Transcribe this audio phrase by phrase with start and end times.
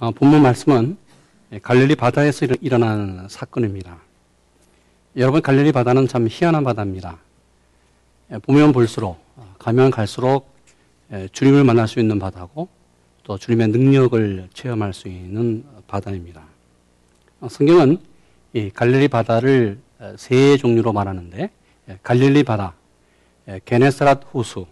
[0.00, 0.96] 어, 본문 말씀은
[1.60, 3.98] 갈릴리 바다에서 일어난 사건입니다.
[5.16, 7.18] 여러분 갈릴리 바다는 참 희한한 바다입니다.
[8.30, 10.54] 예, 보면 볼수록 어, 가면 갈수록
[11.10, 12.68] 예, 주님을 만날 수 있는 바다고
[13.24, 16.44] 또 주님의 능력을 체험할 수 있는 바다입니다.
[17.40, 17.98] 어, 성경은
[18.52, 19.80] 이 갈릴리 바다를
[20.16, 21.50] 세 종류로 말하는데
[21.88, 22.74] 예, 갈릴리 바다,
[23.48, 24.66] 게네사랏 호수,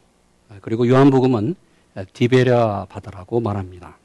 [0.60, 1.56] 그리고 요한복음은
[2.12, 3.96] 디베랴 바다라고 말합니다.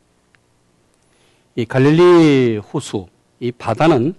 [1.56, 3.08] 이 갈릴리 호수,
[3.40, 4.14] 이 바다는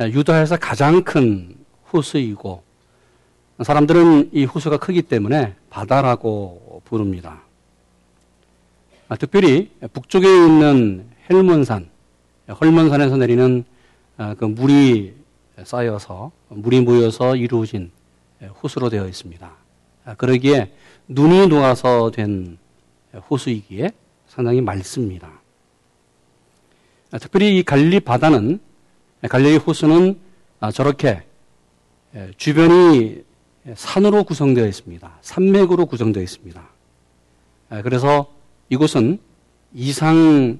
[0.00, 1.56] 유다에서 가장 큰
[1.92, 2.62] 호수이고
[3.62, 7.42] 사람들은 이 호수가 크기 때문에 바다라고 부릅니다.
[9.08, 11.88] 아, 특별히 북쪽에 있는 헬몬산,
[12.60, 13.64] 헐몬산에서 내리는
[14.18, 15.14] 아, 그 물이
[15.64, 17.90] 쌓여서 물이 모여서 이루어진
[18.62, 19.50] 호수로 되어 있습니다.
[20.04, 20.72] 아, 그러기에
[21.08, 22.58] 눈이 녹아서 된
[23.30, 23.90] 호수이기에
[24.28, 25.35] 상당히 맑습니다.
[27.10, 28.60] 특별히 이 갈릴리 바다는
[29.28, 30.18] 갈릴리 호수는
[30.72, 31.22] 저렇게
[32.36, 33.24] 주변이
[33.74, 35.18] 산으로 구성되어 있습니다.
[35.22, 36.62] 산맥으로 구성되어 있습니다.
[37.82, 38.32] 그래서
[38.68, 39.18] 이곳은
[39.74, 40.58] 이상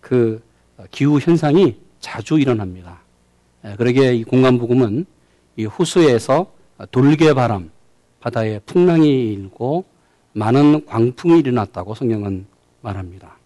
[0.00, 0.42] 그
[0.90, 3.00] 기후 현상이 자주 일어납니다.
[3.76, 5.06] 그러기에 이 공간 부금은
[5.56, 6.52] 이 호수에서
[6.90, 7.70] 돌개 바람,
[8.20, 9.84] 바다에 풍랑이 일고
[10.32, 12.46] 많은 광풍이 일어났다고 성경은
[12.80, 13.36] 말합니다.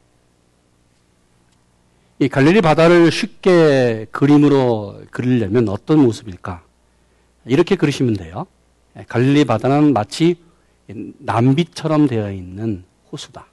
[2.20, 6.62] 이 갈릴리 바다를 쉽게 그림으로 그리려면 어떤 모습일까?
[7.45, 8.47] 이렇게 그리시면 돼요.
[9.09, 10.37] 갈릴리 바다는 마치
[10.87, 13.47] 남비처럼 되어 있는 호수다.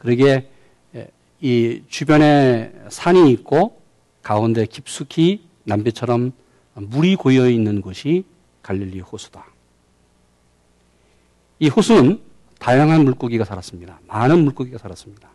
[0.00, 0.48] 그러기에
[1.40, 3.82] 이 주변에 산이 있고
[4.22, 6.32] 가운데 깊숙이 남비처럼
[6.74, 8.24] 물이 고여 있는 곳이
[8.62, 9.44] 갈릴리 호수다.
[11.58, 12.20] 이 호수는
[12.58, 14.00] 다양한 물고기가 살았습니다.
[14.06, 15.28] 많은 물고기가 살았습니다.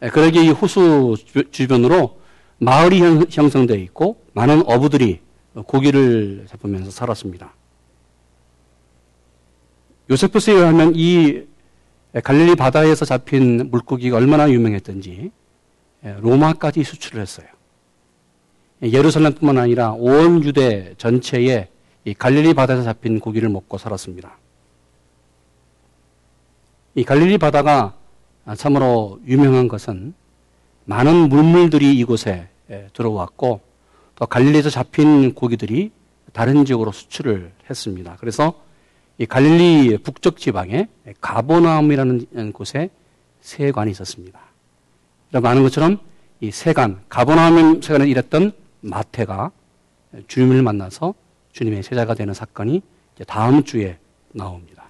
[0.00, 1.16] 그러기에 이 호수
[1.50, 2.18] 주변으로
[2.58, 3.00] 마을이
[3.30, 5.20] 형성되어 있고 많은 어부들이
[5.66, 7.54] 고기를 잡으면서 살았습니다.
[10.10, 11.42] 요세푸스에 의하면 이
[12.24, 15.30] 갈릴리 바다에서 잡힌 물고기가 얼마나 유명했던지
[16.02, 17.46] 로마까지 수출을 했어요.
[18.82, 21.68] 예루살렘뿐만 아니라 온 유대 전체에
[22.04, 24.38] 이 갈릴리 바다에서 잡힌 고기를 먹고 살았습니다.
[26.94, 27.94] 이 갈릴리 바다가
[28.56, 30.14] 참으로 유명한 것은
[30.84, 32.48] 많은 물물들이 이곳에
[32.92, 33.60] 들어왔고
[34.16, 35.92] 또 갈릴리에서 잡힌 고기들이
[36.32, 38.16] 다른 지역으로 수출을 했습니다.
[38.20, 38.54] 그래서
[39.18, 40.88] 이 갈릴리 북쪽 지방에
[41.20, 42.90] 가보나움이라는 곳에
[43.40, 44.40] 세관이 있었습니다.
[45.32, 45.98] 여러분 아는 것처럼
[46.40, 49.50] 이 세관, 가보나움 세관에 일했던 마태가
[50.26, 51.14] 주님을 만나서
[51.52, 52.82] 주님의 제자가 되는 사건이
[53.26, 53.98] 다음 주에
[54.32, 54.84] 나옵니다.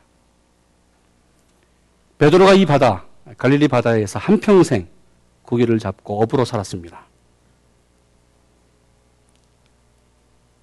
[2.18, 3.04] 베드로가 이 바다,
[3.36, 4.88] 갈릴리 바다에서 한평생
[5.42, 7.06] 고기를 잡고 어부로 살았습니다.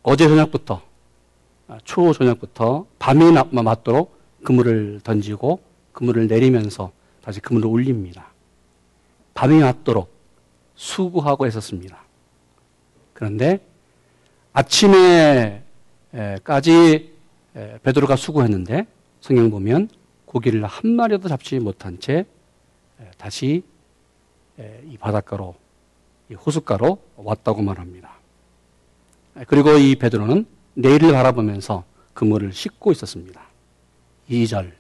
[0.04, 0.82] 어제 저녁부터,
[1.68, 5.62] 아, 초 저녁부터 밤이 맞도록 그물을 던지고
[5.92, 6.92] 그물을 내리면서
[7.22, 8.28] 다시 그물을 올립니다.
[9.34, 10.10] 밤이 맞도록
[10.76, 12.04] 수고하고 했었습니다.
[13.14, 13.60] 그런데
[14.54, 15.62] 아침에까지
[17.84, 18.88] 베드로가 수고했는데
[19.20, 19.90] 성경 보면
[20.26, 22.26] 고기를 한 마리도 잡지 못한 채
[23.18, 23.64] 다시
[24.58, 25.56] 이 바닷가로
[26.30, 28.18] 이 호숫가로 왔다고 말합니다.
[29.48, 33.42] 그리고 이 베드로는 내일을 바라보면서 그물을 씻고 있었습니다.
[34.30, 34.72] 2절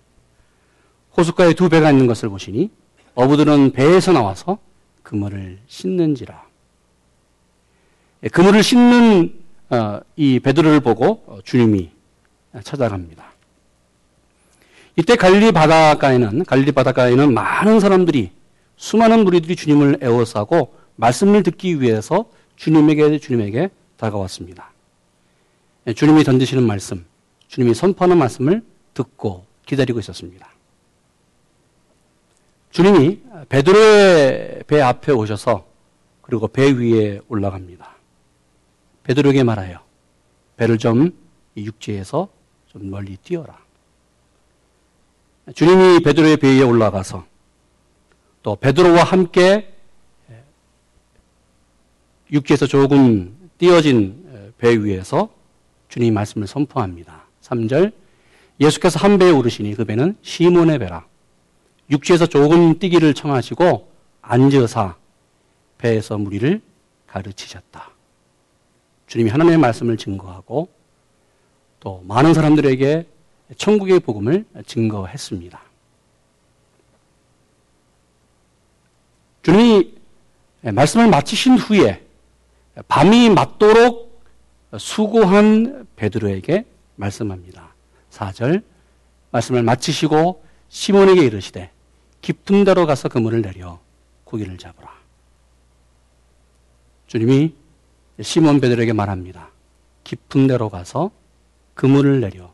[1.15, 2.71] 호숫가에 두 배가 있는 것을 보시니
[3.15, 4.59] 어부들은 배에서 나와서
[5.03, 6.45] 그물을 씻는지라.
[8.31, 11.91] 그물을 씻는 어, 이 베드로를 보고 주님이
[12.63, 13.31] 찾아갑니다.
[14.97, 18.31] 이때 갈릴리 바닷가에는 갈릴리 바닷가에는 많은 사람들이
[18.77, 22.25] 수많은 무리들이 주님을 애워싸고 말씀을 듣기 위해서
[22.55, 24.71] 주님에게 주님에게 다가왔습니다.
[25.85, 27.05] 예, 주님이 던지시는 말씀,
[27.47, 28.63] 주님이 선포하는 말씀을
[28.95, 30.49] 듣고 기다리고 있었습니다.
[32.71, 35.67] 주님이 베드로의 배 앞에 오셔서
[36.21, 37.95] 그리고 배 위에 올라갑니다.
[39.03, 39.79] 베드로에게 말하여
[40.57, 41.11] 배를 좀
[41.55, 42.29] 육지에서
[42.65, 43.66] 좀 멀리 뛰어라.
[45.53, 47.25] 주님이 베드로의 배 위에 올라가서
[48.43, 49.73] 또 베드로와 함께
[52.31, 55.29] 육지에서 조금 띄어진 배 위에서
[55.87, 57.23] 주님 말씀을 선포합니다.
[57.41, 57.93] 3절
[58.59, 61.05] 예수께서 한 배에 오르시니 그 배는 시몬의 배라.
[61.89, 63.89] 육지에서 조금 뛰기를 청하시고
[64.21, 64.97] 앉으사
[65.77, 66.61] 배에서 무리를
[67.05, 67.91] 가르치셨다.
[69.07, 70.67] 주님이 하나님의 말씀을 증거하고
[71.79, 73.07] 또 많은 사람들에게
[73.55, 75.61] 천국의 복음을 증거했습니다.
[79.43, 79.93] 주님이
[80.61, 82.05] 말씀을 마치신 후에
[82.87, 84.21] 밤이 맞도록
[84.77, 86.65] 수고한 베드로에게
[86.95, 87.73] 말씀합니다.
[88.11, 88.63] 4절
[89.31, 91.71] 말씀을 마치시고 시몬에게 이르시되
[92.21, 93.79] 깊은 데로 가서 그물을 내려
[94.25, 94.91] 고기를 잡으라.
[97.07, 97.53] 주님이
[98.21, 99.51] 시몬 베드로에게 말합니다.
[100.03, 101.11] 깊은 데로 가서
[101.73, 102.51] 그물을 내려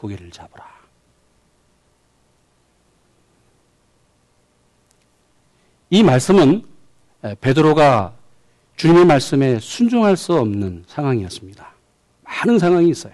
[0.00, 0.64] 고기를 잡으라.
[5.90, 6.64] 이 말씀은
[7.40, 8.14] 베드로가
[8.76, 11.74] 주님의 말씀에 순종할 수 없는 상황이었습니다.
[12.22, 13.12] 많은 상황이 있어요.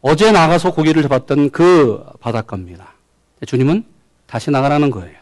[0.00, 2.94] 어제 나가서 고기를 잡았던 그 바닷가입니다.
[3.46, 3.84] 주님은
[4.26, 5.18] 다시 나가라는 거예요.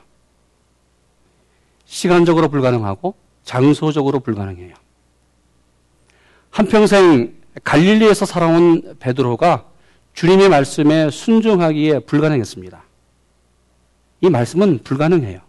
[1.84, 4.74] 시간적으로 불가능하고 장소적으로 불가능해요.
[6.50, 7.34] 한평생
[7.64, 9.66] 갈릴리에서 살아온 베드로가
[10.14, 12.82] 주님의 말씀에 순종하기에 불가능했습니다.
[14.22, 15.40] 이 말씀은 불가능해요.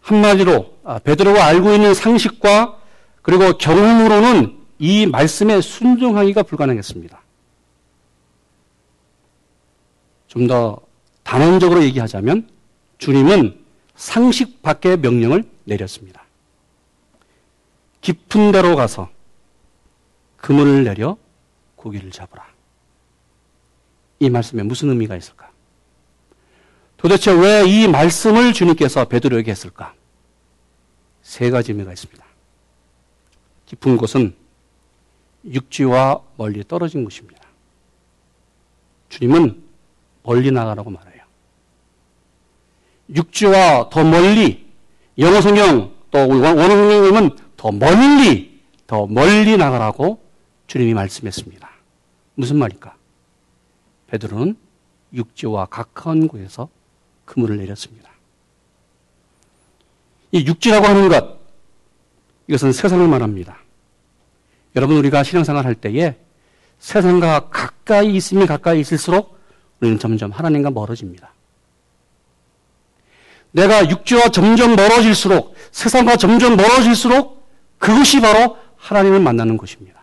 [0.00, 2.78] 한마디로 아, 베드로가 알고 있는 상식과
[3.22, 7.22] 그리고 경험으로는 이 말씀에 순종하기가 불가능했습니다.
[10.26, 10.80] 좀 더
[11.22, 12.48] 단언적으로 얘기하자면
[12.98, 13.60] 주님은
[13.94, 16.24] 상식 밖의 명령을 내렸습니다.
[18.00, 19.08] 깊은 데로 가서
[20.42, 21.16] 그물을 내려
[21.76, 22.44] 고기를 잡으라.
[24.18, 25.50] 이 말씀에 무슨 의미가 있을까?
[26.96, 29.94] 도대체 왜 이 말씀을 주님께서 베드로에게 했을까?
[31.22, 32.24] 세 가지 의미가 있습니다.
[33.66, 34.34] 깊은 곳은
[35.44, 37.40] 육지와 멀리 떨어진 곳입니다.
[39.08, 39.62] 주님은
[40.24, 41.22] 멀리 나가라고 말해요.
[43.14, 44.66] 육지와 더 멀리,
[45.18, 50.20] 영어 성경 또 원어 성경은 더 멀리, 더 멀리 나가라고
[50.72, 51.70] 주님이 말씀했습니다.
[52.34, 52.96] 무슨 말일까?
[54.06, 54.56] 베드로는
[55.12, 56.70] 육지와 가까운 곳에서
[57.26, 58.10] 그물을 내렸습니다.
[60.30, 61.40] 이 육지라고 하는 것,
[62.46, 63.58] 이것은 세상을 말합니다.
[64.74, 66.16] 여러분, 우리가 신앙생활 할 때에
[66.78, 69.38] 세상과 가까이 있으면 가까이 있을수록
[69.78, 71.34] 우리는 점점 하나님과 멀어집니다.
[73.50, 77.46] 내가 육지와 점점 멀어질수록, 세상과 점점 멀어질수록
[77.76, 80.01] 그것이 바로 하나님을 만나는 것입니다.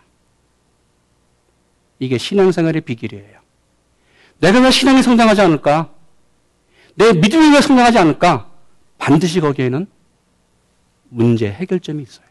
[2.00, 3.40] 이게 신앙생활의 비결이에요.
[4.40, 5.94] 내가 왜 신앙이 성장하지 않을까?
[6.96, 8.50] 내 믿음이 왜 성장하지 않을까?
[8.98, 9.86] 반드시 거기에는
[11.10, 12.26] 문제 해결점이 있어요.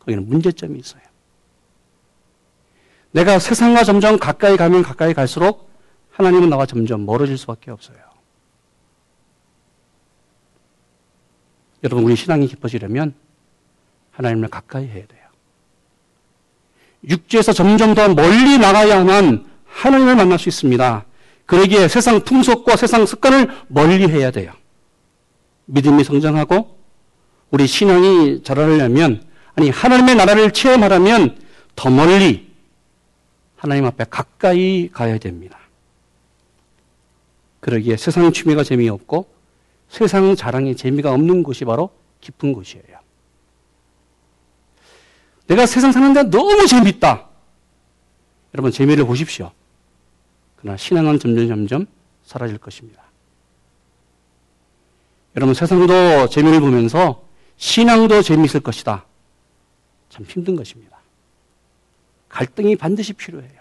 [0.00, 1.02] 거기는 문제점이 있어요.
[3.12, 5.70] 내가 세상과 점점 가까이 가면 가까이 갈수록
[6.10, 7.98] 하나님은 나와 점점 멀어질 수밖에 없어요.
[11.84, 13.14] 여러분, 우리 신앙이 깊어지려면
[14.12, 15.21] 하나님을 가까이 해야 돼요.
[17.08, 21.04] 육지에서 점점 더 멀리 나가야만 하나님을 만날 수 있습니다.
[21.46, 24.52] 그러기에 세상 풍속과 세상 습관을 멀리 해야 돼요.
[25.66, 26.78] 믿음이 성장하고
[27.50, 31.38] 우리 신앙이 자라려면 아니 하나님의 나라를 체험하려면
[31.76, 32.52] 더 멀리
[33.56, 35.58] 하나님 앞에 가까이 가야 됩니다.
[37.60, 39.26] 그러기에 세상 취미가 재미없고
[39.88, 41.90] 세상 자랑이 재미가 없는 곳이 바로
[42.20, 43.01] 깊은 곳이에요.
[45.52, 47.28] 내가 세상 사는 데 너무 재밌다.
[48.54, 49.52] 여러분 재미를 보십시오.
[50.56, 51.86] 그러나 신앙은 점점 점점
[52.24, 53.02] 사라질 것입니다.
[55.36, 57.24] 여러분 세상도 재미를 보면서
[57.56, 59.04] 신앙도 재미있을 것이다.
[60.08, 60.98] 참 힘든 것입니다.
[62.30, 63.60] 갈등이 반드시 필요해요.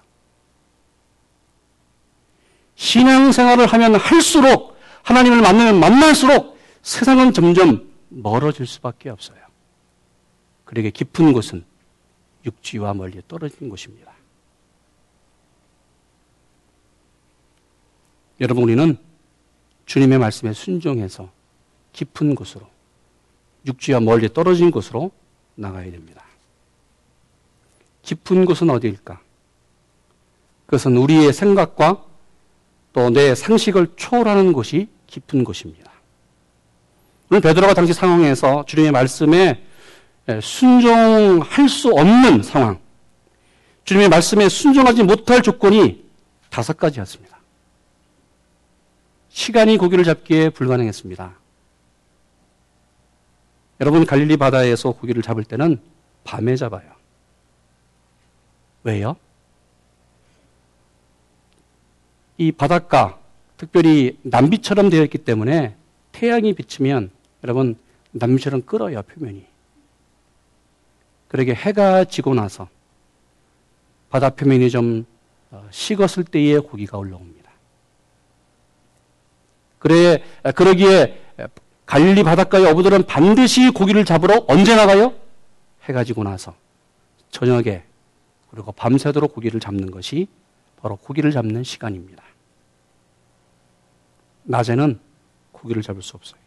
[2.75, 9.39] 신앙생활을 하면 할수록 하나님을 만나면 만날수록 세상은 점점 멀어질 수밖에 없어요.
[10.63, 11.65] 그러게 깊은 곳은
[12.45, 14.11] 육지와 멀리 떨어진 곳입니다.
[18.39, 18.97] 여러분 우리는
[19.85, 21.29] 주님의 말씀에 순종해서
[21.93, 22.67] 깊은 곳으로
[23.65, 25.11] 육지와 멀리 떨어진 곳으로
[25.55, 26.23] 나가야 됩니다.
[28.01, 29.21] 깊은 곳은 어디일까?
[30.65, 32.05] 그것은 우리의 생각과
[32.93, 35.91] 또 내 상식을 초월하는 곳이 깊은 곳입니다.
[37.29, 39.63] 오늘 베드로가 당시 상황에서 주님의 말씀에
[40.39, 42.79] 순종할 수 없는 상황,
[43.83, 46.05] 주님의 말씀에 순종하지 못할 조건이
[46.49, 47.39] 다섯 가지였습니다.
[49.29, 51.33] 시간이 고기를 잡기에 불가능했습니다.
[53.79, 55.81] 여러분 갈릴리 바다에서 고기를 잡을 때는
[56.23, 56.91] 밤에 잡아요.
[58.83, 59.15] 왜요?
[62.37, 63.19] 이 바닷가,
[63.57, 65.75] 특별히 남비처럼 되어 있기 때문에
[66.11, 67.11] 태양이 비치면
[67.43, 67.75] 여러분
[68.11, 69.50] 남비처럼 끓어요, 표면이.
[71.31, 72.67] 그러게 해가 지고 나서
[74.09, 75.05] 바다 표면이 좀
[75.49, 77.49] 어, 식었을 때에 고기가 올라옵니다.
[79.79, 80.21] 그래
[80.53, 81.21] 그러기에
[81.85, 85.13] 갈릴리 바닷가의 어부들은 반드시 고기를 잡으러 언제 나가요?
[85.83, 86.53] 해가 지고 나서
[87.29, 87.83] 저녁에
[88.49, 90.27] 그리고 밤새도록 고기를 잡는 것이
[90.81, 92.25] 바로 고기를 잡는 시간입니다.
[94.43, 94.99] 낮에는
[95.53, 96.41] 고기를 잡을 수 없어요.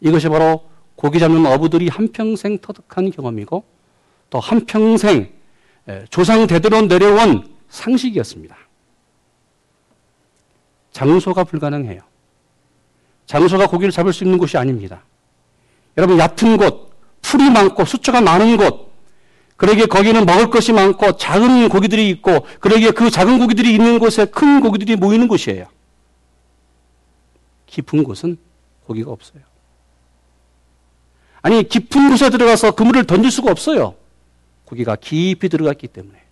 [0.00, 3.64] 이것이 바로 고기 잡는 어부들이 한평생 터득한 경험이고
[4.28, 5.32] 또 한평생
[6.10, 8.54] 조상 대대로 내려온 상식이었습니다.
[10.92, 12.02] 장소가 불가능해요.
[13.24, 15.02] 장소가 고기를 잡을 수 있는 곳이 아닙니다.
[15.96, 16.90] 여러분, 얕은 곳,
[17.22, 18.92] 풀이 많고 숫자가 많은 곳,
[19.56, 24.60] 그러기에 거기는 먹을 것이 많고 작은 고기들이 있고, 그러기에 그 작은 고기들이 있는 곳에 큰
[24.60, 25.66] 고기들이 모이는 곳이에요.
[27.64, 28.36] 깊은 곳은
[28.84, 29.48] 고기가 없어요.
[31.42, 33.94] 아니, 깊은 곳에 들어가서 그물을 던질 수가 없어요.
[34.64, 36.22] 고기가 깊이 들어갔기 때문에.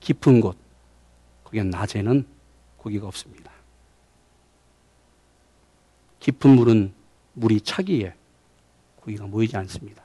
[0.00, 0.56] 깊은 곳,
[1.44, 2.26] 거기는 낮에는
[2.76, 3.50] 고기가 없습니다.
[6.20, 6.92] 깊은 물은
[7.34, 8.14] 물이 차기에
[8.96, 10.02] 고기가 모이지 않습니다.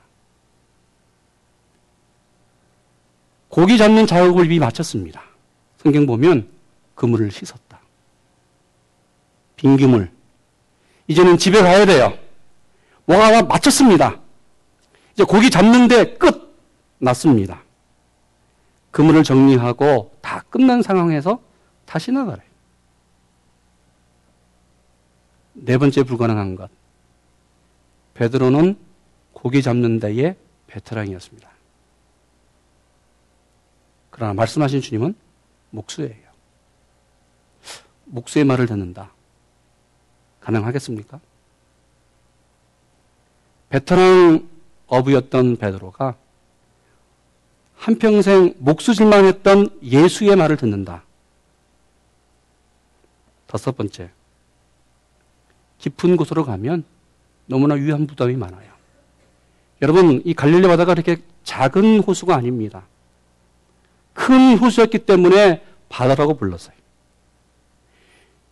[3.48, 5.22] 고기 잡는 작업을 이미 마쳤습니다.
[5.78, 6.48] 성경 보면
[6.94, 7.80] 그물을 씻었다.
[9.56, 10.10] 빈 그물.
[11.06, 12.16] 이제는 집에 가야 돼요.
[13.06, 14.20] 뭐가 마쳤습니다.
[15.12, 16.56] 이제 고기 잡는데 끝
[16.98, 17.62] 났습니다.
[18.90, 21.40] 그물을 정리하고 다 끝난 상황에서
[21.84, 22.42] 다시 나가래.
[25.52, 26.70] 네 번째 불가능한 것.
[28.14, 28.78] 베드로는
[29.32, 30.36] 고기 잡는 데에
[30.68, 31.50] 베테랑이었습니다.
[34.10, 35.14] 그러나 말씀하신 주님은
[35.70, 36.24] 목수예요.
[38.04, 39.10] 목수의 말을 듣는다.
[40.44, 41.20] 가능하겠습니까?
[43.70, 44.48] 베테랑
[44.86, 46.16] 어부였던 베드로가
[47.76, 51.02] 한평생 목수질만 했던 예수의 말을 듣는다.
[53.46, 54.10] 다섯 번째.
[55.78, 56.84] 깊은 곳으로 가면
[57.46, 58.72] 너무나 위험 부담이 많아요.
[59.82, 62.86] 여러분, 이 갈릴리 바다가 그렇게 작은 호수가 아닙니다.
[64.12, 66.74] 큰 호수였기 때문에 바다라고 불렀어요.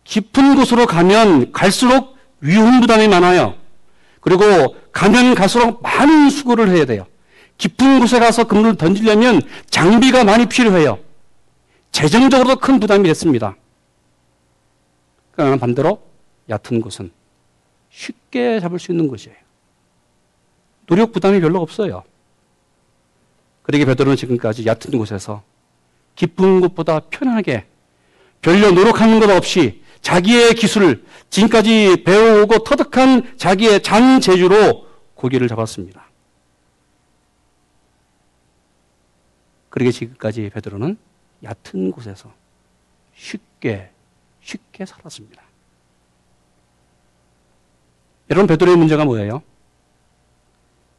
[0.03, 3.55] 깊은 곳으로 가면 갈수록 위험 부담이 많아요.
[4.19, 7.05] 그리고 가면 갈수록 많은 수고를 해야 돼요.
[7.57, 10.99] 깊은 곳에 가서 그물을 던지려면 장비가 많이 필요해요.
[11.91, 13.55] 재정적으로도 큰 부담이 됐습니다.
[15.31, 16.01] 그러나 반대로
[16.49, 17.11] 얕은 곳은
[17.89, 19.37] 쉽게 잡을 수 있는 곳이에요.
[20.87, 22.03] 노력 부담이 별로 없어요.
[23.61, 25.43] 그러게 베드로는 지금까지 얕은 곳에서
[26.15, 27.65] 깊은 곳보다 편하게
[28.41, 36.05] 별로 노력하는 것 없이 자기의 기술을 지금까지 배워오고 터득한 자기의 장 재주로 고기를 잡았습니다.
[39.69, 40.97] 그러게 지금까지 베드로는
[41.43, 42.31] 얕은 곳에서
[43.15, 43.89] 쉽게
[44.41, 45.41] 쉽게 살았습니다.
[48.29, 49.41] 여러분 베드로의 문제가 뭐예요?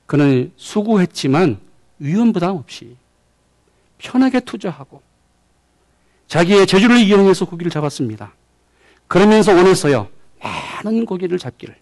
[0.07, 1.61] 그는 수고했지만
[1.99, 2.97] 위험 부담 없이
[3.99, 5.03] 편하게 투자하고
[6.27, 8.33] 자기의 재주를 이용해서 고기를 잡았습니다.
[9.07, 10.09] 그러면서 원했어요.
[10.41, 11.77] 많은 고기를 잡기를.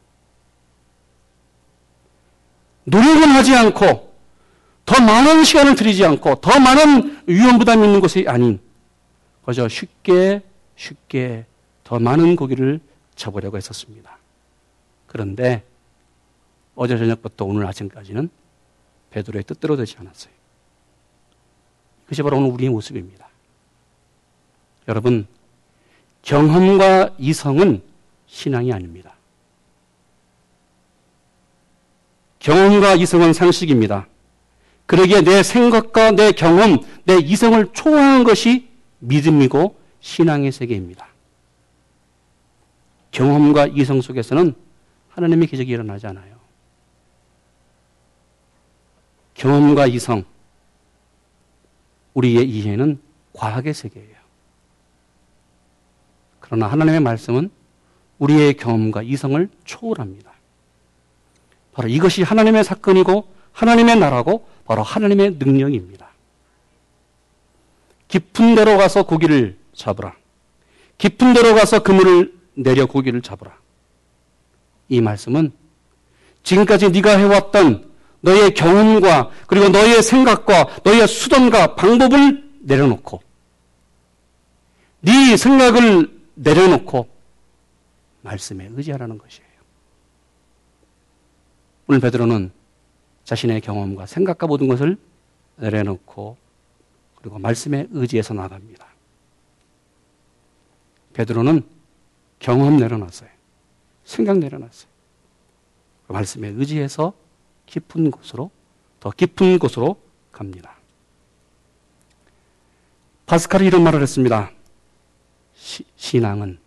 [2.84, 4.12] 노력은 하지 않고
[4.84, 8.60] 더 많은 시간을 들이지 않고 더 많은 위험 부담이 있는 것이 아닌
[9.44, 10.42] 그저 쉽게
[10.76, 11.46] 쉽게
[11.84, 12.80] 더 많은 고기를
[13.14, 14.18] 잡으려고 했었습니다.
[15.06, 15.64] 그런데
[16.74, 18.30] 어제 저녁부터 오늘 아침까지는
[19.10, 20.32] 베드로의 뜻대로 되지 않았어요.
[22.04, 23.28] 그것이 바로 오늘 우리의 모습입니다.
[24.88, 25.26] 여러분,
[26.22, 27.82] 경험과 이성은
[28.26, 29.14] 신앙이 아닙니다.
[32.38, 34.08] 경험과 이성은 상식입니다.
[34.86, 41.08] 그러기에 내 생각과 내 경험, 내 이성을 초월하는 것이 믿음이고 신앙의 세계입니다.
[43.12, 44.54] 경험과 이성 속에서는
[45.10, 46.36] 하나님의 기적이 일어나지 않아요.
[49.34, 50.24] 경험과 이성,
[52.14, 53.00] 우리의 이해는
[53.34, 54.21] 과학의 세계예요.
[56.42, 57.50] 그러나 하나님의 말씀은
[58.18, 60.30] 우리의 경험과 이성을 초월합니다.
[61.72, 66.08] 바로 이것이 하나님의 사건이고 하나님의 나라고 바로 하나님의 능력입니다.
[68.08, 70.14] 깊은 데로 가서 고기를 잡으라.
[70.98, 73.56] 깊은 데로 가서 그물을 내려 고기를 잡으라.
[74.88, 75.52] 이 말씀은
[76.42, 83.22] 지금까지 네가 해왔던 너의 경험과 그리고 너의 생각과 너의 수단과 방법을 내려놓고
[85.00, 87.08] 네 생각을 내려놓고
[88.22, 89.48] 말씀에 의지하라는 것이에요.
[91.88, 92.52] 오늘 베드로는
[93.24, 94.96] 자신의 경험과 생각과 모든 것을
[95.56, 96.36] 내려놓고
[97.16, 98.86] 그리고 말씀에 의지해서 나갑니다.
[101.12, 101.62] 베드로는
[102.38, 103.30] 경험 내려놨어요.
[104.04, 104.90] 생각 내려놨어요.
[106.06, 107.12] 그 말씀에 의지해서
[107.66, 108.50] 깊은 곳으로
[108.98, 110.00] 더 깊은 곳으로
[110.32, 110.76] 갑니다.
[113.26, 114.50] 파스칼이 이런 말을 했습니다.
[115.62, 116.58] 시, 신앙은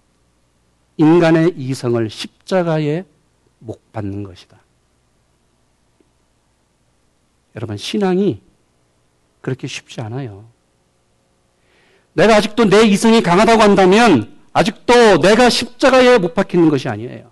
[0.95, 3.03] 인간의 이성을 십자가에
[3.59, 4.57] 못 받는 것이다.
[7.57, 8.41] 여러분, 신앙이
[9.41, 10.45] 그렇게 쉽지 않아요.
[12.13, 17.29] 내가 아직도 내 이성이 강하다고 한다면 아직도 내가 십자가에 못 박히는 것이 아니에요.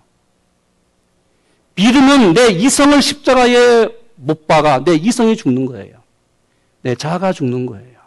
[1.76, 6.02] 믿음은 내 이성을 십자가에 못 박아 내 이성이 죽는 거예요.
[6.82, 7.98] 내 자아가 죽는 거예요.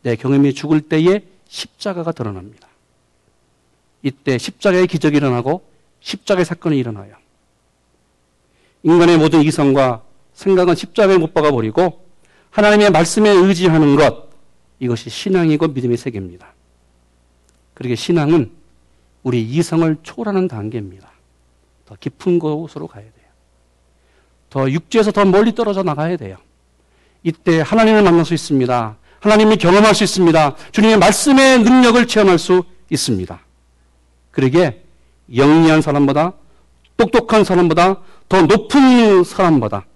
[0.00, 2.69] 내 경험이 죽을 때에 십자가가 드러납니다.
[4.02, 5.68] 이때 십자가의 기적이 일어나고
[6.00, 7.14] 십자가의 사건이 일어나요.
[8.82, 10.02] 인간의 모든 이성과
[10.32, 12.06] 생각은 십자가에 못 박아 버리고
[12.50, 14.30] 하나님의 말씀에 의지하는 것
[14.78, 16.54] 이것이 신앙이고 믿음의 세계입니다.
[17.74, 18.50] 그러게 신앙은
[19.22, 21.10] 우리 이성을 초월하는 단계입니다.
[21.84, 23.12] 더 깊은 곳으로 가야 돼요.
[24.48, 26.36] 더 육지에서 더 멀리 떨어져 나가야 돼요.
[27.22, 28.96] 이때 하나님을 만날 수 있습니다.
[29.20, 30.56] 하나님이 경험할 수 있습니다.
[30.72, 33.40] 주님의 말씀의 능력을 체험할 수 있습니다.
[34.30, 34.84] 그러게
[35.34, 36.34] 영리한 사람보다
[36.96, 39.86] 똑똑한 사람보다 더 높은 사람보다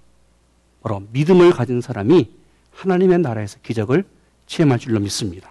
[0.83, 2.31] 바로 믿음을 가진 사람이
[2.73, 4.05] 하나님의 나라에서 기적을
[4.47, 5.51] 체험할 줄로 믿습니다.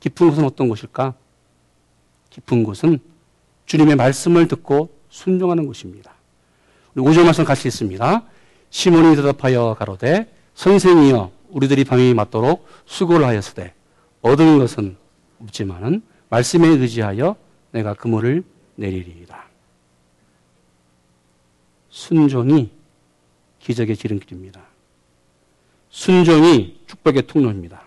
[0.00, 1.14] 깊은 곳은 어떤 곳일까?
[2.30, 3.00] 깊은 곳은
[3.66, 6.12] 주님의 말씀을 듣고 순종하는 곳입니다.
[6.94, 8.24] 우리 5절 말씀 같이 있습니다.
[8.70, 13.74] 시몬이 대답하여 가로되 선생이여 우리들이 밤이 맞도록 수고를 하였으되
[14.22, 14.96] 얻은 것은
[15.40, 17.36] 없지만은 말씀에 의지하여
[17.72, 18.42] 내가 그물을
[18.76, 19.44] 내리리이다.
[21.90, 22.70] 순종이
[23.58, 24.62] 기적의 지름길입니다.
[25.90, 27.86] 순종이 축복의 통로입니다.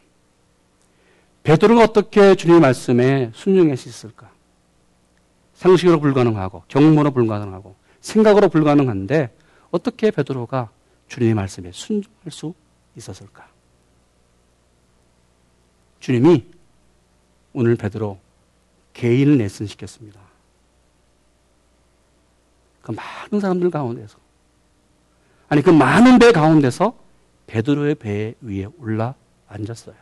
[1.43, 4.31] 베드로가 어떻게 주님의 말씀에 순종할 수 있을까?
[5.55, 9.35] 상식으로 불가능하고 경험으로 불가능하고 생각으로 불가능한데
[9.71, 10.69] 어떻게 베드로가
[11.07, 12.53] 주님의 말씀에 순종할 수
[12.97, 13.47] 있었을까?
[15.99, 16.45] 주님이
[17.53, 18.19] 오늘 베드로
[18.93, 20.19] 개인을 내선시켰습니다.
[22.81, 24.17] 그 많은 사람들 가운데서
[25.49, 26.97] 아니 그 많은 배 가운데서
[27.47, 29.15] 베드로의 배 위에 올라
[29.47, 29.95] 앉았어요.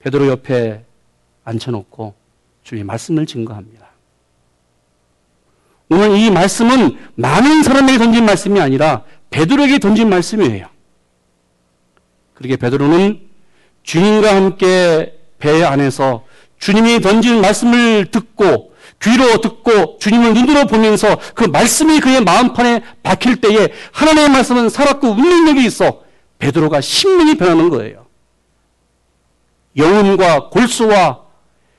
[0.00, 0.84] 베드로 옆에
[1.44, 2.14] 앉혀놓고
[2.62, 3.90] 주의 말씀을 증거합니다.
[5.90, 10.68] 오늘 이 말씀은 많은 사람에게 던진 말씀이 아니라 베드로에게 던진 말씀이에요.
[12.34, 13.28] 그렇게 베드로는
[13.82, 16.24] 주님과 함께 배 안에서
[16.60, 23.72] 주님이 던진 말씀을 듣고 귀로 듣고 주님을 눈으로 보면서 그 말씀이 그의 마음판에 박힐 때에
[23.92, 26.02] 하나님의 말씀은 살았고 운명력이 있어
[26.38, 28.06] 베드로가 신명이 변하는 거예요.
[29.76, 31.22] 영혼과 골수와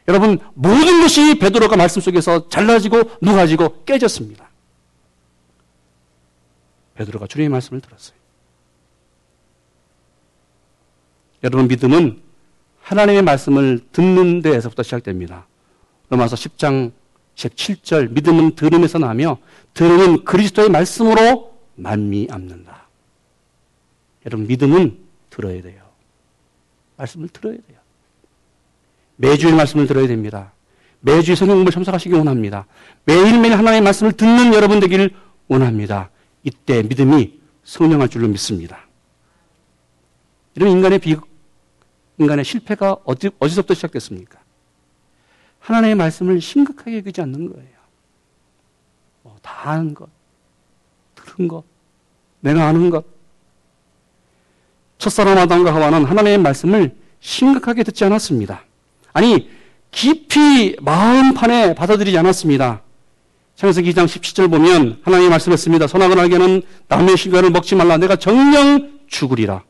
[0.08, 4.50] 여러분 모든 것이 베드로가 말씀 속에서 잘라지고 누가지고 깨졌습니다.
[6.96, 8.16] 베드로가 주님의 말씀을 들었어요.
[11.44, 12.31] 여러분 믿음은
[12.82, 15.48] 하나님의 말씀을 듣는 데에서부터 시작됩니다.
[16.10, 16.92] 로마서 10장
[17.36, 19.38] 7절 믿음은 들음에서 나며
[19.74, 22.88] 들음은 그리스도의 말씀으로 만미암는다.
[24.26, 24.98] 여러분 믿음은
[25.30, 25.84] 들어야 돼요.
[26.98, 27.80] 말씀을 들어야 돼요.
[29.16, 30.52] 매주일 말씀을 들어야 됩니다.
[31.00, 32.68] 매주 성경 공부를 참석하시기 원합니다.
[33.06, 35.12] 매일매일 하나님의 말씀을 듣는 여러분 되기를
[35.48, 36.12] 원합니다.
[36.44, 38.88] 이때 믿음이 성령할 줄로 믿습니다.
[40.56, 41.16] 이런 인간의 비,
[42.22, 44.40] 인간의 실패가 어디, 어디서부터 시작됐습니까?
[45.60, 47.70] 하나님의 말씀을 심각하게 여기지 않는 거예요.
[49.24, 50.08] 뭐, 다 아는 것,
[51.16, 51.64] 들은 것,
[52.40, 53.06] 내가 아는 것.
[54.98, 58.64] 첫사람 아담과 하와는 하나님의 말씀을 심각하게 듣지 않았습니다.
[59.14, 59.50] 아니,
[59.90, 62.82] 깊이 마음판에 받아들이지 않았습니다.
[63.56, 65.88] 창세기 2장 17절 보면 하나님이 말씀했습니다.
[65.88, 67.98] 선악을 알게는 남의 실과를 먹지 말라.
[67.98, 69.64] 내가 정령 죽으리라.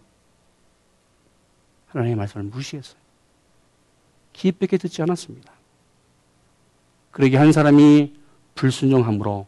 [1.91, 2.99] 하나님의 말씀을 무시했어요.
[4.43, 5.51] 있게 듣지 않았습니다.
[7.11, 8.13] 그러게 한 사람이
[8.55, 9.47] 불순종함으로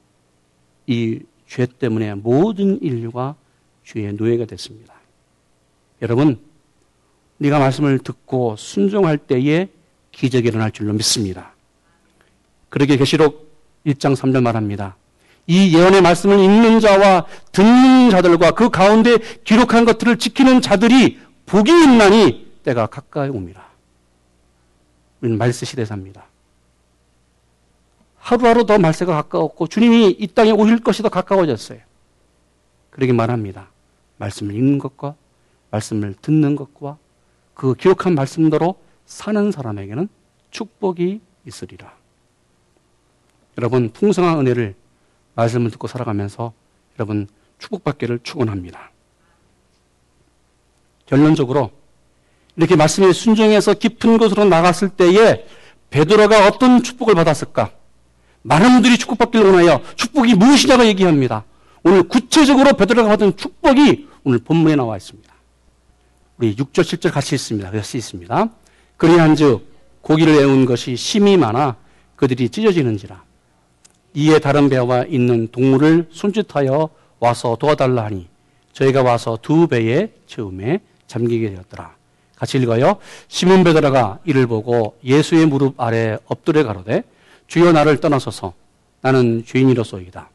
[0.87, 1.21] 이
[1.53, 3.35] 죄 때문에 모든 인류가
[3.85, 4.95] 죄의 노예가 됐습니다.
[6.01, 6.39] 여러분,
[7.37, 9.67] 네가 말씀을 듣고 순종할 때에
[10.11, 11.53] 기적이 일어날 줄로 믿습니다.
[12.69, 13.53] 그러게 계시록
[13.85, 14.95] 1장 3절 말합니다.
[15.45, 22.61] 이 예언의 말씀을 읽는 자와 듣는 자들과 그 가운데 기록한 것들을 지키는 자들이 복이 있나니
[22.63, 23.65] 때가 가까이 옵니다.
[25.21, 26.25] 우리는 말세 시대 삽니다.
[28.17, 31.79] 하루하루 더 말세가 가까웠고 주님이 이 땅에 오실 것이 더 가까워졌어요.
[32.89, 33.67] 그러게 말합니다.
[34.17, 35.15] 말씀을 읽는 것과
[35.71, 36.97] 말씀을 듣는 것과
[37.53, 38.75] 그 기록한 말씀대로
[39.05, 40.07] 사는 사람에게는
[40.51, 41.93] 축복이 있으리라.
[43.57, 44.75] 여러분 풍성한 은혜를
[45.35, 46.53] 말씀을 듣고 살아가면서
[46.97, 47.27] 여러분
[47.59, 48.92] 축복받기를 축원합니다.
[51.13, 51.69] 결론적으로
[52.55, 55.45] 이렇게 말씀에 순종해서 깊은 곳으로 나갔을 때에
[55.91, 57.69] 베드로가 어떤 축복을 받았을까?
[58.41, 61.45] 많은 분들이 축복받기를 원하여 축복이 무엇이냐고 얘기합니다.
[61.83, 65.31] 오늘 구체적으로 베드로가 받은 축복이 오늘 본문에 나와 있습니다.
[66.37, 67.69] 우리 6절, 7절 같이 있습니다.
[67.69, 68.49] 그래서 있습니다.
[68.97, 69.67] 그리한즉
[70.01, 71.75] 고기를 애운 것이 심이 많아
[72.15, 73.23] 그들이 찢어지는지라.
[74.15, 78.27] 이에 다른 배와 있는 동물을 손짓하여 와서 도와달라 하니
[78.73, 80.81] 저희가 와서 두 배의 채움에
[81.13, 81.95] 잠기게 되었더라.
[82.35, 82.97] 같이 읽어요.
[83.27, 87.03] 시몬 베드로가 이를 보고 예수의 무릎 아래 엎드려 가로되
[87.47, 88.53] 주여 나를 떠나소서
[89.01, 90.29] 나는 죄인이로소이다.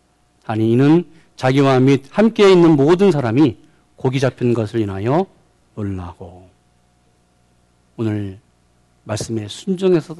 [0.46, 1.04] 아니 이는
[1.36, 3.56] 자기와 및 함께 있는 모든 사람이
[3.96, 5.26] 고기 잡힌 것을 인하여
[5.74, 6.48] 놀라고
[7.96, 8.38] 오늘
[9.04, 10.16] 말씀에 순종해서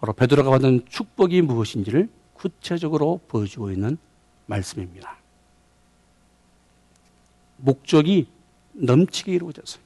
[0.00, 3.98] 바로 베드로가 받은 축복이 무엇인지를 구체적으로 보여주고 있는
[4.46, 5.18] 말씀입니다.
[7.58, 8.26] 목적이
[8.74, 9.82] 넘치게 이루어졌어요.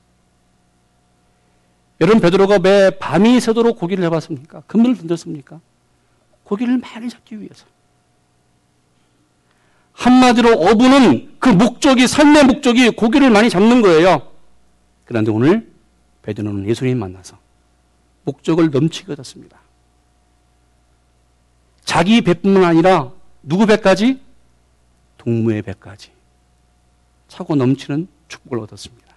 [2.01, 4.63] 여러분 베드로가 매 밤이 새도록 고기를 해봤습니까?
[4.67, 5.61] 금을 던졌습니까?
[6.45, 7.67] 고기를 많이 잡기 위해서.
[9.93, 14.31] 한마디로 어부는 그 목적이 삶의 목적이 고기를 많이 잡는 거예요.
[15.05, 15.69] 그런데 오늘
[16.23, 17.37] 베드로는 예수님 만나서
[18.25, 19.59] 목적을 넘치게 얻었습니다.
[21.85, 23.11] 자기 배뿐만 아니라
[23.43, 24.21] 누구 배까지?
[25.17, 26.13] 동무의 배까지
[27.27, 29.09] 차고 넘치는 축복을 얻었습니다.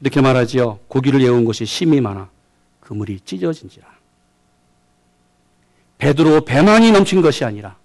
[0.00, 0.80] 이렇게 말하지요.
[0.88, 2.30] 고기를 예운 것이 심이 많아
[2.80, 3.94] 그물이 찢어진지라.
[5.98, 7.78] 베드로 배만이 넘친 것이 아니라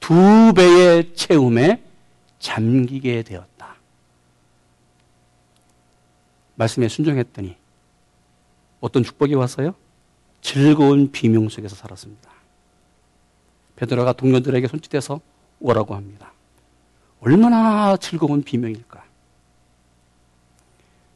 [0.00, 1.82] 두 배의 채움에
[2.38, 3.76] 잠기게 되었다.
[6.56, 7.56] 말씀에 순종했더니
[8.80, 9.74] 어떤 축복이 왔어요?
[10.40, 12.30] 즐거운 비명 속에서 살았습니다.
[13.76, 15.20] 베드로가 동료들에게 손짓해서
[15.60, 16.32] 오라고 합니다.
[17.24, 19.02] 얼마나 즐거운 비명일까?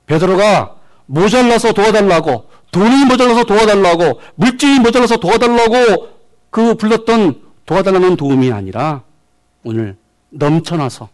[0.06, 6.16] 베드로가 모자라서 도와달라고, 돈이 모자라서 도와달라고, 물질이 모자라서 도와달라고
[6.50, 9.02] 그 불렀던 도와달라는 도움이 아니라
[9.64, 9.96] 오늘
[10.30, 11.08] 넘쳐나서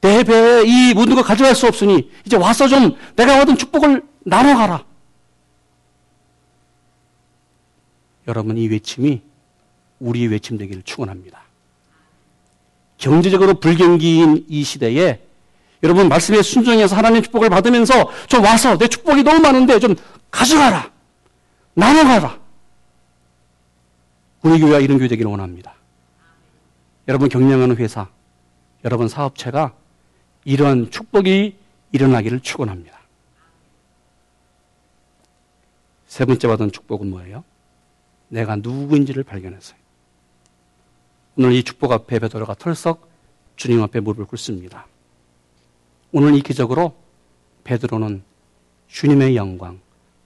[0.00, 4.84] 내 배에 이 모든 걸 가져갈 수 없으니 이제 와서 좀 내가 얻은 축복을 나눠가라.
[8.26, 9.22] 여러분 이 외침이
[10.00, 11.41] 우리의 외침 되기를 축원합니다.
[13.02, 15.20] 경제적으로 불경기인 이 시대에
[15.82, 19.96] 여러분 말씀에 순종해서 하나님의 축복을 받으면서 좀 와서 내 축복이 너무 많은데 좀
[20.30, 20.92] 가져가라.
[21.74, 22.38] 나눠가라.
[24.42, 25.74] 우리 교회가 이런 교회 되기를 원합니다.
[27.08, 28.08] 여러분 경영하는 회사,
[28.84, 29.74] 여러분 사업체가
[30.44, 31.56] 이러한 축복이
[31.90, 33.00] 일어나기를 축원합니다.
[36.06, 37.42] 세 번째 받은 축복은 뭐예요?
[38.28, 39.81] 내가 누구인지를 발견했어요.
[41.36, 43.08] 오늘 이 축복 앞에 베드로가 털썩
[43.56, 44.86] 주님 앞에 무릎을 꿇습니다.
[46.12, 46.94] 오늘 이 기적으로
[47.64, 48.22] 베드로는
[48.88, 49.80] 주님의 영광,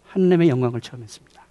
[0.07, 1.43] 하나님의 영광을 체험했습니다.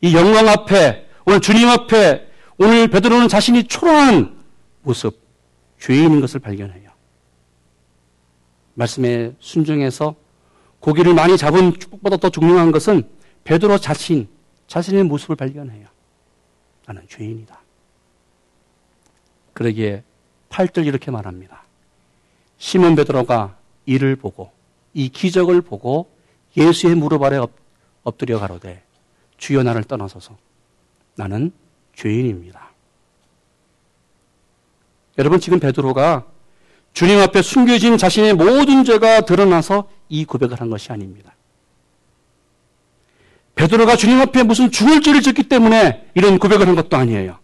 [0.00, 2.28] 이 영광 앞에 오늘 주님 앞에
[2.58, 4.42] 오늘 베드로는 자신이 초라한
[4.82, 5.18] 모습,
[5.80, 6.90] 죄인인 것을 발견해요.
[8.74, 10.16] 말씀에 순종해서
[10.80, 13.08] 고기를 많이 잡은 축복보다 더 중요한 것은
[13.44, 14.28] 베드로 자신,
[14.66, 15.86] 자신의 모습을 발견해요.
[16.86, 17.63] 나는 죄인이다.
[19.54, 20.02] 그러기에
[20.50, 21.64] 8절 이렇게 말합니다.
[22.58, 24.52] 시몬 베드로가 이를 보고
[24.92, 26.10] 이 기적을 보고
[26.56, 27.40] 예수의 무릎 아래
[28.02, 28.82] 엎드려 가로되
[29.38, 30.36] 주여 나를 떠나소서
[31.16, 31.52] 나는
[31.94, 32.70] 죄인입니다.
[35.18, 36.26] 여러분 지금 베드로가
[36.92, 41.34] 주님 앞에 숨겨진 자신의 모든 죄가 드러나서 이 고백을 한 것이 아닙니다.
[43.56, 47.38] 베드로가 주님 앞에 무슨 죽을 죄를 졌기 때문에 이런 고백을 한 것도 아니에요.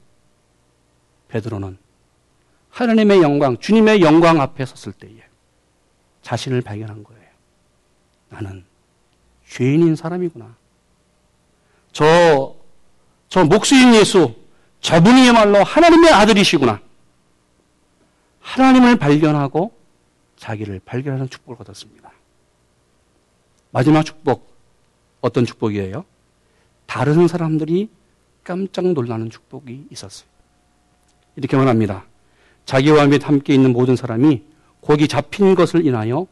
[1.28, 1.78] 베드로는
[2.70, 5.22] 하나님의 영광, 주님의 영광 앞에 섰을 때에
[6.22, 7.20] 자신을 발견한 거예요.
[8.28, 8.64] 나는
[9.48, 10.56] 죄인인 사람이구나.
[11.92, 12.54] 저,
[13.28, 14.34] 저 목수인 예수,
[14.80, 16.80] 저분이야말로 하나님의 아들이시구나.
[18.40, 19.72] 하나님을 발견하고
[20.36, 22.10] 자기를 발견하는 축복을 얻었습니다.
[23.72, 24.54] 마지막 축복,
[25.20, 26.04] 어떤 축복이에요?
[26.86, 27.90] 다른 사람들이
[28.42, 30.28] 깜짝 놀라는 축복이 있었어요.
[31.36, 32.04] 이렇게 말합니다.
[32.70, 34.44] 자기와 및 함께 있는 모든 사람이
[34.78, 36.28] 고기 잡힌 것을 인하여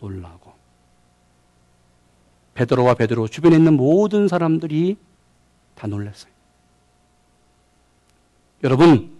[0.00, 0.54] 놀라고.
[2.54, 4.96] 베드로와 베드로 주변에 있는 모든 사람들이
[5.74, 6.32] 다 놀랐어요.
[8.62, 9.12] 여러분,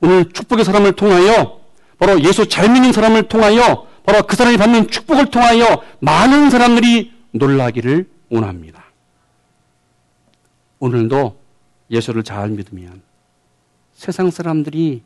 [0.00, 1.60] 오늘 축복의 사람을 통하여
[1.98, 8.10] 바로 예수 잘 믿는 사람을 통하여 바로 그 사람이 받는 축복을 통하여 많은 사람들이 놀라기를
[8.30, 8.86] 원합니다.
[10.80, 11.38] 오늘도
[11.92, 13.02] 예수를 잘 믿으면
[13.92, 15.02] 세상 사람들이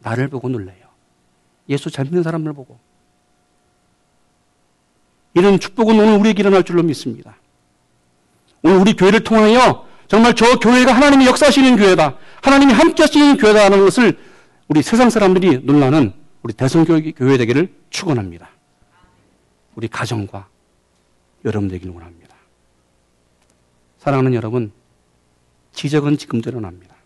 [0.00, 0.86] 나를 보고 놀래요.
[1.68, 2.78] 예수 잘 믿는 사람을 보고.
[5.34, 7.36] 이런 축복은 오늘 우리에게 일어날 줄로 믿습니다.
[8.62, 12.16] 오늘 우리 교회를 통하여 정말 저 교회가 하나님이 역사하시는 교회다.
[12.42, 14.18] 하나님이 함께 하시는 교회다라는 것을
[14.68, 18.48] 우리 세상 사람들이 놀라는 우리 대성교회 되기를 축원합니다.
[19.74, 20.48] 우리 가정과
[21.44, 22.36] 여러분 되기를 원합니다.
[23.98, 24.72] 사랑하는 여러분,
[25.72, 26.96] 기적은 지금도 일어납니다.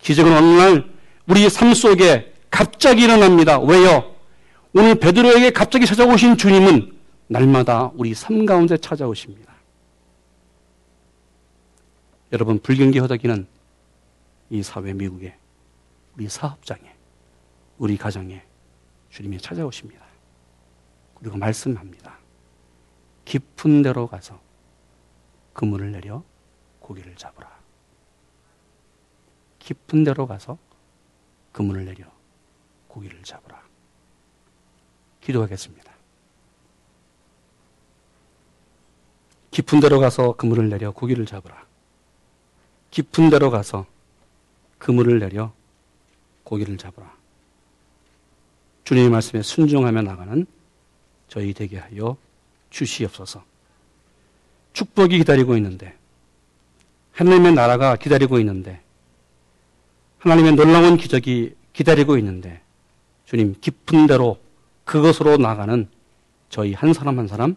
[0.00, 0.90] 기적은 어느 날
[1.26, 3.58] 우리 삶 속에 갑자기 일어납니다.
[3.60, 4.14] 왜요?
[4.72, 6.96] 오늘 베드로에게 갑자기 찾아오신 주님은
[7.28, 9.54] 날마다 우리 삶 가운데 찾아오십니다.
[12.32, 13.46] 여러분, 불경기 허덕이는
[14.50, 15.34] 이 사회 미국에,
[16.16, 16.94] 우리 사업장에,
[17.78, 18.42] 우리 가정에
[19.10, 20.04] 주님이 찾아오십니다.
[21.14, 22.18] 그리고 말씀합니다.
[23.24, 24.40] 깊은 데로 가서
[25.52, 26.22] 그물을 내려
[26.80, 27.57] 고기를 잡으라.
[29.68, 30.56] 깊은 데로 가서
[31.52, 32.06] 그물을 내려
[32.86, 33.62] 고기를 잡으라.
[35.20, 35.92] 기도하겠습니다.
[39.50, 41.66] 깊은 데로 가서 그물을 내려 고기를 잡으라.
[42.92, 43.84] 깊은 데로 가서
[44.78, 45.52] 그물을 내려
[46.44, 47.14] 고기를 잡으라.
[48.84, 50.46] 주님의 말씀에 순종하며 나가는
[51.28, 52.16] 저희 되게 하여
[52.70, 53.44] 주시옵소서.
[54.72, 55.94] 축복이 기다리고 있는데,
[57.12, 58.87] 하나님의 나라가 기다리고 있는데,
[60.18, 62.60] 하나님의 놀라운 기적이 기다리고 있는데,
[63.26, 64.38] 주님 깊은 대로
[64.84, 65.88] 그것으로 나가는
[66.48, 67.56] 저희 한 사람 한 사람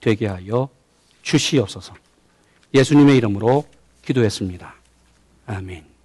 [0.00, 0.68] 되게 하여
[1.22, 1.94] 주시옵소서.
[2.74, 3.64] 예수님의 이름으로
[4.02, 4.74] 기도했습니다.
[5.46, 5.95] 아멘.